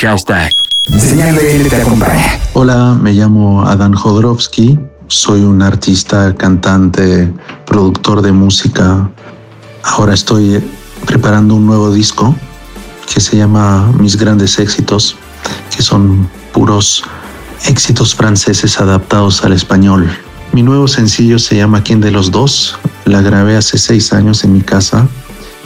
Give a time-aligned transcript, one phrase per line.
[0.00, 0.52] Hashtag.
[0.96, 2.38] Señal BL te acompaña.
[2.52, 4.78] Hola, me llamo Adán Jodorowsky.
[5.08, 7.32] Soy un artista, cantante,
[7.66, 9.10] productor de música.
[9.82, 10.62] Ahora estoy
[11.04, 12.36] preparando un nuevo disco
[13.12, 15.16] que se llama Mis grandes éxitos,
[15.74, 17.02] que son puros
[17.66, 20.08] éxitos franceses adaptados al español.
[20.52, 22.78] Mi nuevo sencillo se llama ¿Quién de los dos?
[23.04, 25.08] La grabé hace seis años en mi casa,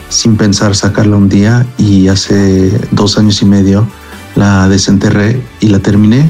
[0.09, 3.87] sin pensar sacarla un día y hace dos años y medio
[4.35, 6.29] la desenterré y la terminé.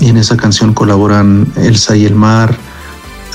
[0.00, 2.56] Y en esa canción colaboran Elsa y el Mar,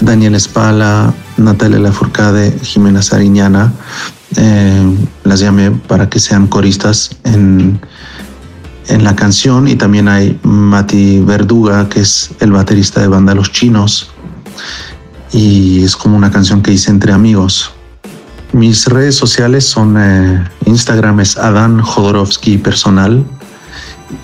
[0.02, 3.73] Daniel Espala, Natalia Lafourcade, Jimena Sariñana.
[4.35, 7.80] Eh, las llamé para que sean coristas en,
[8.88, 13.52] en la canción y también hay Mati Verduga, que es el baterista de banda Los
[13.52, 14.12] Chinos
[15.32, 17.71] y es como una canción que hice entre amigos.
[18.54, 23.26] Mis redes sociales son eh, Instagram es Adán Jodorowsky personal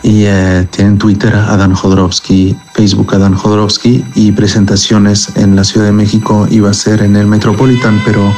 [0.02, 5.92] y eh, tienen Twitter Adán Jodorowsky, Facebook Adán Jodorowsky y presentaciones en la Ciudad de
[5.92, 8.34] México iba a ser en el Metropolitan, pero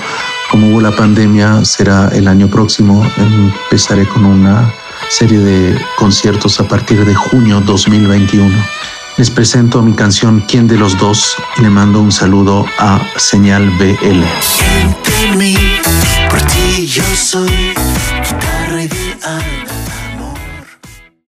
[0.51, 3.05] como hubo la pandemia será el año próximo.
[3.17, 4.73] Empezaré con una
[5.09, 8.55] serie de conciertos a partir de junio 2021.
[9.17, 11.37] Les presento mi canción ¿Quién de los dos?
[11.57, 14.23] y le mando un saludo a Señal BL.
[16.29, 17.64] por ti yo soy.